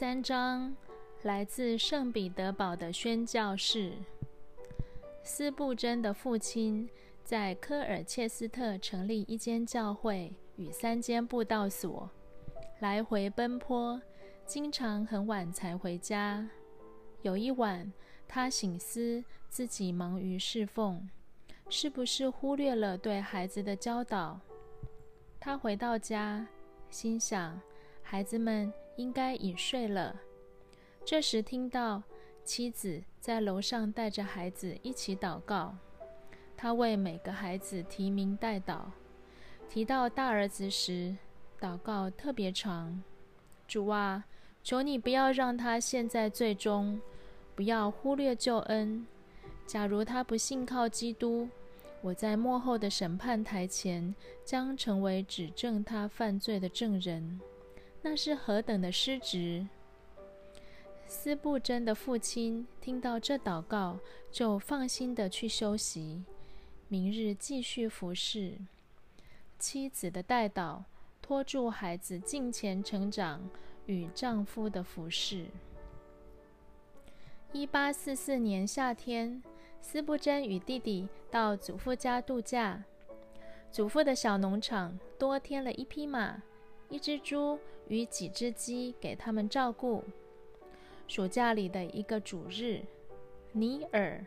[0.00, 0.76] 三章
[1.22, 3.92] 来自圣彼得堡的宣教士
[5.24, 6.88] 斯布珍的父亲
[7.24, 12.08] 在科尔切斯特成立一间教会与三间布道所，
[12.78, 14.00] 来回奔波，
[14.46, 16.48] 经常很晚才回家。
[17.22, 17.92] 有一晚，
[18.28, 21.10] 他醒思自己忙于侍奉，
[21.68, 24.38] 是不是忽略了对孩子的教导？
[25.40, 26.46] 他回到家，
[26.88, 27.60] 心想
[28.00, 28.72] 孩子们。
[28.98, 30.14] 应该已睡了。
[31.04, 32.02] 这时听到
[32.44, 35.74] 妻子在楼上带着孩子一起祷告，
[36.56, 38.80] 他为每个孩子提名代祷。
[39.68, 41.16] 提到大儿子时，
[41.60, 43.02] 祷告特别长
[43.68, 44.24] ：“主啊，
[44.64, 47.00] 求你不要让他陷在最终，
[47.54, 49.06] 不要忽略救恩。
[49.66, 51.48] 假如他不信靠基督，
[52.00, 57.40] 我在幕后的审判台前将成为指证他犯罪的证人。”
[58.02, 59.66] 那是何等的失职！
[61.06, 63.98] 斯布真的父亲听到这祷告，
[64.30, 66.22] 就放心的去休息，
[66.88, 68.58] 明日继续服侍。
[69.58, 70.84] 妻子的代祷
[71.20, 73.48] 拖住孩子近前成长
[73.86, 75.46] 与丈夫的服侍。
[77.52, 79.42] 一八四四年夏天，
[79.80, 82.84] 斯布真与弟弟到祖父家度假，
[83.72, 86.42] 祖父的小农场多添了一匹马。
[86.88, 87.58] 一只猪
[87.88, 90.02] 与几只鸡给他们照顾。
[91.06, 92.82] 暑假里的一个主日，
[93.52, 94.24] 尼尔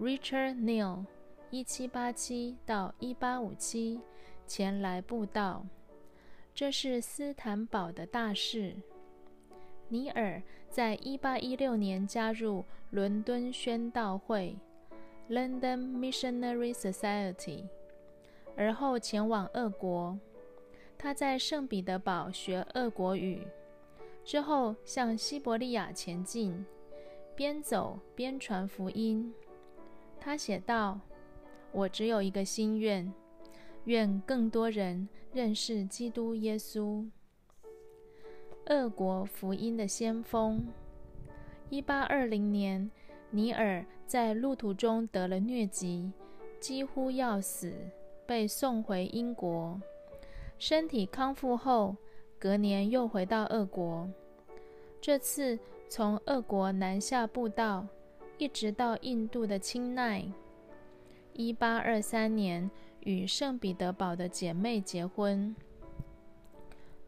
[0.00, 1.04] （Richard Neal，
[1.50, 4.00] 一七八七到一八五七）
[4.46, 5.64] 前来布道。
[6.54, 8.74] 这是斯坦堡的大事。
[9.88, 14.56] 尼尔在一八一六年加入伦敦宣道会
[15.30, 17.64] （London Missionary Society），
[18.56, 20.18] 而后前往俄国。
[20.96, 23.46] 他在圣彼得堡学俄国语，
[24.24, 26.64] 之后向西伯利亚前进，
[27.34, 29.34] 边走边传福音。
[30.20, 31.00] 他写道
[31.72, 33.12] ：“我只有一个心愿，
[33.84, 37.04] 愿更多人认识基督耶稣。”
[38.66, 40.64] 俄国福音的先锋。
[41.68, 42.88] 一八二零年，
[43.30, 46.12] 尼尔在路途中得了疟疾，
[46.60, 47.74] 几乎要死，
[48.24, 49.80] 被送回英国。
[50.58, 51.96] 身体康复后，
[52.38, 54.08] 隔年又回到俄国。
[55.00, 55.58] 这次
[55.88, 57.86] 从俄国南下步道，
[58.38, 60.24] 一直到印度的钦奈。
[61.32, 62.70] 一八二三年
[63.00, 65.54] 与圣彼得堡的姐妹结婚，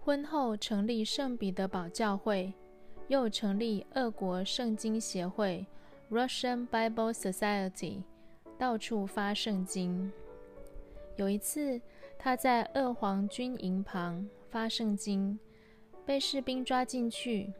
[0.00, 2.52] 婚后成立圣彼得堡教会，
[3.08, 5.64] 又成立俄国圣经协会
[6.10, 8.02] （Russian Bible Society），
[8.58, 10.10] 到处发圣经。
[11.16, 11.80] 有一次。
[12.18, 15.38] 他在二皇军营旁发圣经，
[16.04, 17.52] 被士兵抓进去。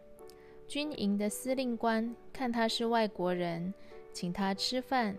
[0.67, 3.73] 军营的司令官看他是外国人，
[4.13, 5.17] 请他吃饭。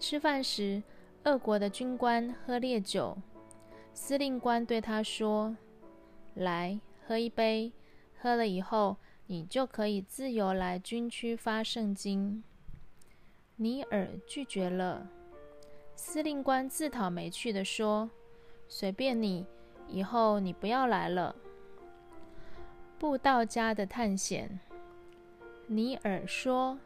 [0.00, 0.82] 吃饭时，
[1.24, 3.16] 俄国的军官喝烈酒。
[3.94, 5.56] 司令官对他说
[6.34, 7.72] ：“来，喝一杯，
[8.18, 8.96] 喝了以后，
[9.26, 12.42] 你就可以自由来军区发圣经。”
[13.54, 15.06] 尼尔拒绝了。
[15.94, 18.10] 司令官自讨没趣地说。
[18.72, 19.44] 随便你，
[19.88, 21.34] 以后你不要来了。
[23.00, 24.60] 布道家的探险，
[25.66, 26.78] 尼尔说：“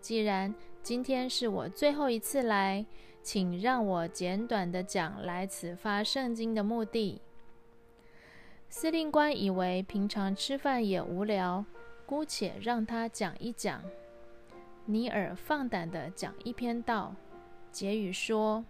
[0.00, 2.86] 既然今天是我最后一次来，
[3.22, 7.20] 请让我简短的讲来此发圣经的目的。”
[8.70, 11.62] 司令官以为平常吃饭也无聊，
[12.06, 13.82] 姑且让他讲一讲。
[14.86, 17.14] 尼尔放胆的讲一篇道，
[17.70, 18.64] 结语说。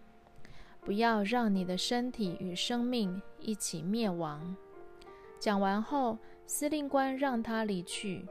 [0.80, 4.56] 不要让你的身体与生命一起灭亡。
[5.38, 8.26] 讲完后，司令官让他离去。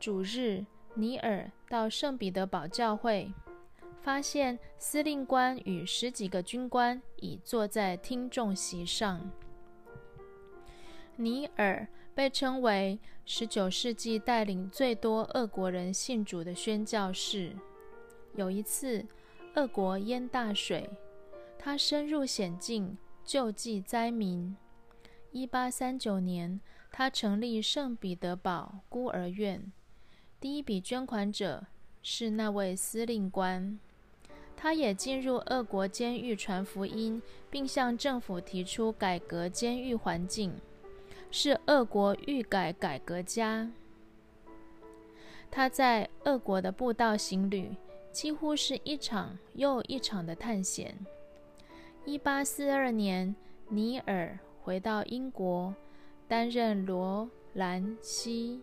[0.00, 0.64] 主日，
[0.94, 3.32] 尼尔到圣彼得堡教会，
[4.00, 9.30] 发现司令官与十几个军官已坐在听众席上。
[11.16, 17.52] 尼尔被称为19世纪带领最多俄国人信主的宣教士。
[18.34, 19.06] 有一次，
[19.54, 20.90] 俄国淹大水。
[21.64, 22.94] 他深入险境，
[23.24, 24.54] 救济灾民。
[25.30, 26.60] 一八三九年，
[26.92, 29.72] 他成立圣彼得堡孤儿院。
[30.38, 31.64] 第一笔捐款者
[32.02, 33.78] 是那位司令官。
[34.54, 40.52] 他也进入俄国监狱传福音，并向政府提出改革监狱环境，
[41.30, 43.70] 是俄国狱改改革家。
[45.50, 47.74] 他在俄国的步道行旅，
[48.12, 50.94] 几乎是一场又一场的探险。
[52.06, 53.34] 一八四二年，
[53.70, 55.74] 尼尔回到英国，
[56.28, 58.60] 担任罗兰希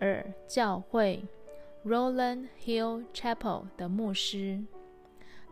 [0.00, 1.22] 尔教会
[1.84, 4.64] （Roland Hill Chapel） 的牧师。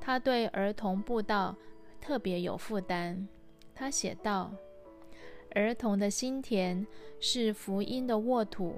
[0.00, 1.54] 他对儿童布道
[2.00, 3.28] 特别有负担。
[3.74, 4.50] 他写道
[5.54, 6.86] ：“儿童的心田
[7.20, 8.76] 是福音的沃土，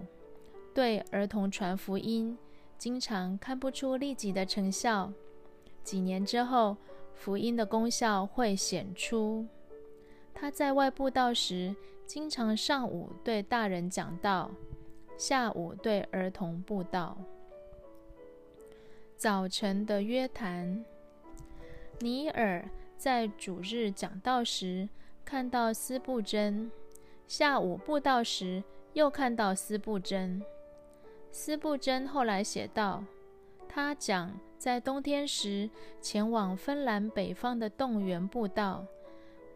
[0.74, 2.36] 对儿童传福音，
[2.76, 5.12] 经常看不出立即的成效。
[5.84, 6.76] 几年之后，
[7.22, 9.46] 福音的功效会显出。”
[10.34, 11.72] 他在外布道时，
[12.04, 14.50] 经常上午对大人讲道，
[15.16, 17.16] 下午对儿童布道。
[19.16, 20.84] 早晨的约谈。
[22.00, 24.88] 尼尔在主日讲道时
[25.24, 26.68] 看到斯布真，
[27.28, 28.64] 下午布道时
[28.94, 30.42] 又看到斯布真。
[31.30, 33.04] 斯布真后来写道
[33.68, 35.68] ：“他讲在冬天时
[36.00, 38.86] 前往芬兰北方的动员布道，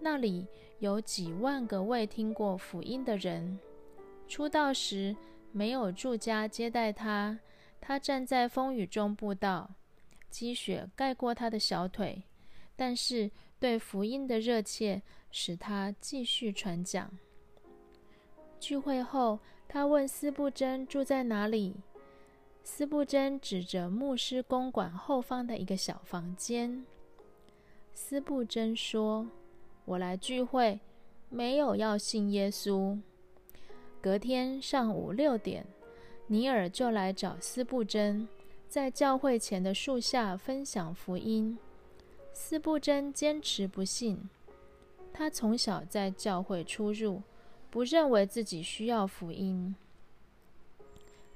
[0.00, 0.49] 那里
[0.81, 3.56] 有几万个未听过福音的人。
[4.26, 5.14] 出道时
[5.53, 7.38] 没有住家接待他，
[7.81, 9.70] 他站在风雨中布道，
[10.29, 12.25] 积雪盖过他的小腿。”
[12.75, 13.31] 但是，
[13.61, 15.00] 对福音的热切
[15.31, 17.08] 使他继续传讲。
[18.58, 19.38] 聚会后，
[19.69, 21.76] 他问斯布真住在哪里。
[22.69, 26.85] 斯布真指着牧师公馆后方的一个小房间。
[27.95, 29.25] 斯布真说
[29.87, 30.81] ：“我来聚会，
[31.31, 32.99] 没有要信耶稣。”
[34.03, 35.65] 隔天上午六点，
[36.27, 38.29] 尼尔就来找斯布真，
[38.69, 41.57] 在教会前的树下分享福音。
[42.33, 44.29] 斯布真坚持不信。
[45.13, 47.23] 他从小在教会出入，
[47.71, 49.75] 不认为自己需要福音。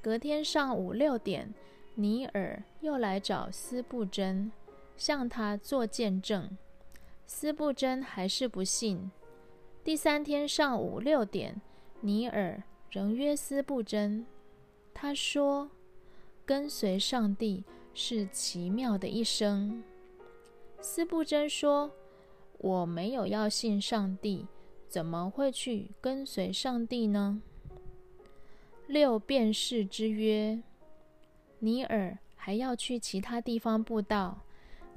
[0.03, 1.53] 隔天上午六点，
[1.95, 4.51] 尼尔又来找斯布真，
[4.97, 6.57] 向他做见证。
[7.27, 9.11] 斯布真还是不信。
[9.85, 11.61] 第三天上午六点，
[12.01, 14.25] 尼尔仍约斯布真。
[14.95, 15.71] 他说
[16.47, 17.63] ：“跟随上帝
[17.93, 19.83] 是奇妙的一生。”
[20.81, 21.91] 斯布真说
[22.57, 24.47] ：“我没有要信上帝，
[24.89, 27.43] 怎么会去跟随上帝呢？”
[28.91, 30.61] 六便士之约，
[31.61, 34.41] 尼尔还要去其他地方布道。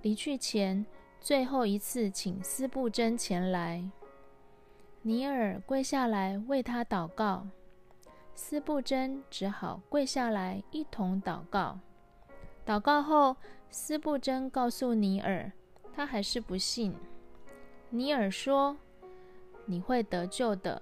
[0.01, 0.83] 离去前，
[1.19, 3.87] 最后一次请斯布真前来。
[5.03, 7.45] 尼尔跪下来为他祷告，
[8.33, 11.77] 斯布真只好跪下来一同祷告。
[12.65, 13.37] 祷告后，
[13.69, 15.51] 斯布真告诉尼尔。
[15.93, 16.95] 他还是不信。
[17.91, 18.75] 尼尔说
[19.67, 20.81] ：“你会得救的，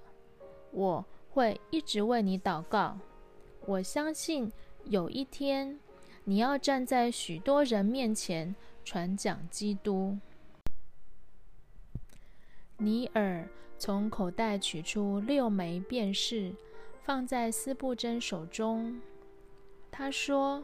[0.70, 2.98] 我会一直为你祷告。
[3.66, 4.52] 我相信
[4.84, 5.78] 有一天
[6.24, 10.18] 你要站在许多人面前传讲基督。”
[12.78, 13.48] 尼尔
[13.78, 16.52] 从口袋取出六枚便士，
[17.02, 19.00] 放在斯布真手中。
[19.90, 20.62] 他说：“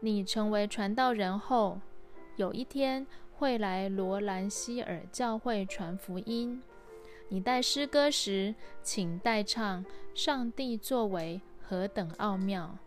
[0.00, 1.80] 你成为传道人后，
[2.36, 3.06] 有一天。”
[3.38, 6.60] 会来罗兰希尔教会传福音。
[7.28, 9.84] 你带诗歌时，请代唱
[10.14, 12.78] “上帝作为何等奥妙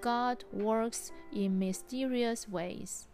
[0.00, 3.04] ”，God works in mysterious ways。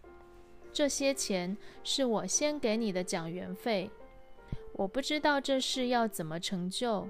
[0.73, 3.91] 这些钱是我先给你的讲员费。
[4.73, 7.09] 我不知道这事要怎么成就。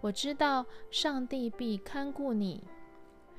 [0.00, 2.64] 我知道上帝必看顾你。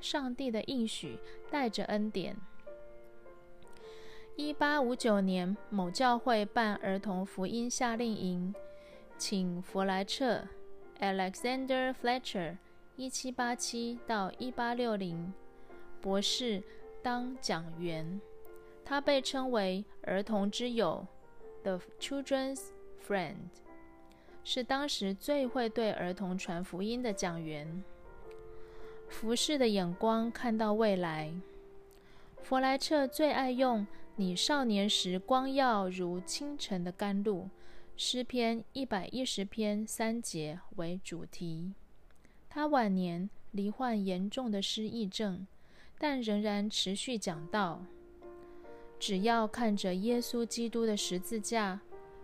[0.00, 1.18] 上帝的应许
[1.50, 2.36] 带着恩典。
[4.34, 8.54] 一八五九年，某教会办儿童福音夏令营，
[9.24, 10.42] 请弗莱彻
[10.98, 12.56] （Alexander Fletcher，
[12.96, 15.32] 一七八七到一八六零）
[16.02, 16.60] 博士
[17.04, 18.20] 当讲员。
[18.84, 21.06] 他被称为“儿童之友
[21.62, 22.62] ”（The Children's
[23.06, 23.36] Friend），
[24.42, 27.84] 是当时最会对儿童传福音的讲员。
[29.08, 31.32] 服侍的眼光看到未来。
[32.42, 33.86] 弗莱彻最爱用。
[34.16, 37.48] 你少年时光耀如清晨的甘露，
[37.96, 41.72] 诗篇一百一十篇三节为主题。
[42.48, 45.46] 他晚年罹患严重的失忆症，
[45.98, 47.82] 但仍然持续讲道。
[48.98, 51.80] 只要看着耶稣基督的十字架，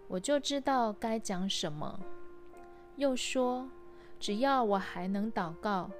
[0.09, 2.01] 我就知道该讲什么。
[2.97, 3.69] 又说，
[4.19, 5.91] 只要我还能祷告，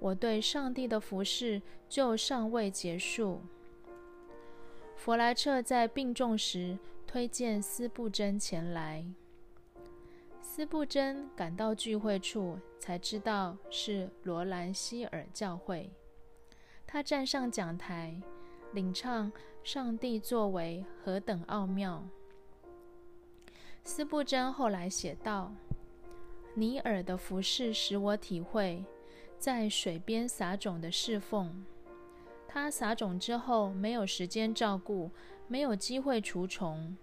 [0.00, 3.40] 我对上帝的服侍就尚未结束。
[4.96, 6.76] 弗莱彻在病重时
[7.08, 9.02] 推荐斯布真前来。
[10.42, 15.90] 斯布真赶到聚会处，才知道是罗兰希尔教会。
[16.86, 18.20] 他站上讲台，
[18.74, 19.32] 领唱
[19.64, 22.06] “上帝作为何等奥妙”。
[23.82, 25.50] 斯布真后来写道
[26.52, 28.84] ：“尼尔的服饰使我体会，
[29.38, 31.64] 在水边撒种的侍奉。
[32.46, 35.10] 他撒种之后没有时间照顾，
[35.48, 36.96] 没有机会除虫，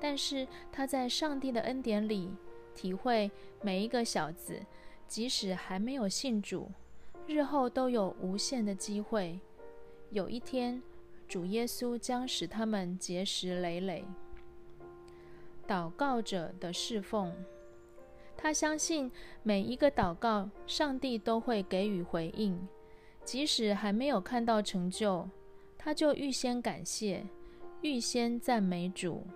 [0.00, 2.30] 但是他在上帝的恩典里
[2.74, 4.60] 体会每一个小子，
[5.06, 6.70] 即使还没有信主，
[7.26, 9.38] 日后都有无限的机会。
[10.10, 10.80] 有一天，
[11.28, 14.04] 主耶稣将使他们结识累累。
[15.66, 17.30] 祷告者的侍奉，
[18.36, 19.12] 他相信
[19.42, 22.66] 每一个祷告，上帝都会给予回应。
[23.22, 25.28] 即使还没有看到成就，
[25.76, 27.26] 他就预先感谢，
[27.82, 29.26] 预先赞美主。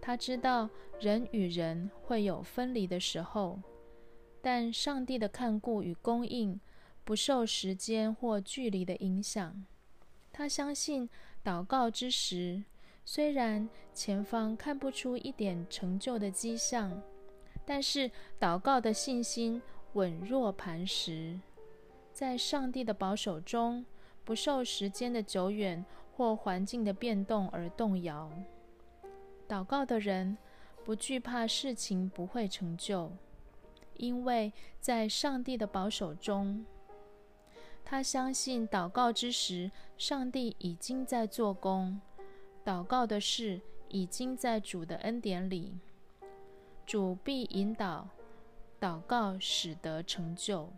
[0.00, 0.68] 他知道
[1.00, 3.60] 人与人会有分离的时候，
[4.42, 6.60] 但上帝的看顾与供应
[7.04, 9.64] 不受时间或距离的影响。
[10.30, 11.08] 他相信
[11.42, 12.62] 祷告之时，
[13.04, 17.02] 虽然前方看不出一点成就的迹象，
[17.64, 19.62] 但是祷告的信心
[19.94, 21.40] 稳若磐石。
[22.12, 23.86] 在上帝的保守中，
[24.22, 25.84] 不受时间的久远
[26.16, 28.30] 或环境的变动而动摇。
[29.48, 30.36] 祷告的人
[30.84, 33.10] 不惧怕事情不会成就，
[33.94, 36.64] 因为在上帝的保守中，
[37.84, 42.00] 他相信祷告之时，上帝已经在做工，
[42.64, 45.78] 祷告的事已经在主的恩典里，
[46.86, 48.08] 主必引导
[48.80, 50.72] 祷告，使得成就。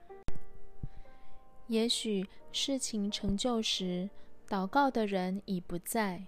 [1.69, 4.09] 也许事情成就时，
[4.49, 6.23] 祷告的人已不在，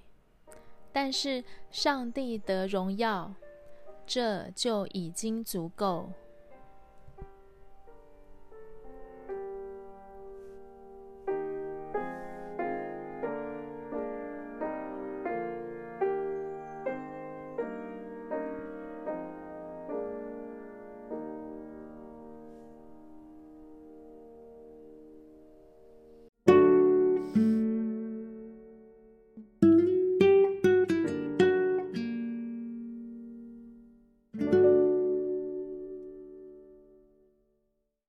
[0.93, 3.33] 但是上帝得荣耀，
[4.07, 6.11] 这就已经足够。